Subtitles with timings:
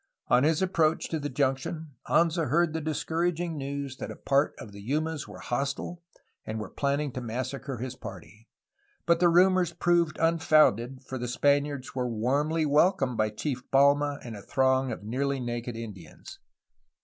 [0.29, 4.71] On his approach to the junction Anza heard the discouraging news that a part of
[4.71, 6.01] the Yumas were hostile
[6.43, 8.47] and were planning to mas sacre his party;
[9.05, 14.17] but the rumor proved unfounded, for the Span iards were warmly welcomed by Chief Palma
[14.23, 16.39] and a throng of nearly naked Indians.